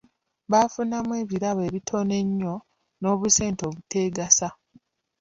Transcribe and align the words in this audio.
Bafunamu 0.51 1.11
ebirabo 1.21 1.61
ebitono 1.69 2.13
ennyo 2.21 2.55
n'obusente 3.01 3.61
obuteegasa. 3.69 4.49